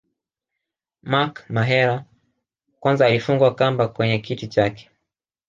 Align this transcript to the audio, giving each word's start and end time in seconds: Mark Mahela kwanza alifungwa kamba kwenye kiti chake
Mark 1.11 1.45
Mahela 1.55 2.05
kwanza 2.79 3.05
alifungwa 3.05 3.55
kamba 3.55 3.87
kwenye 3.87 4.19
kiti 4.19 4.47
chake 4.47 4.89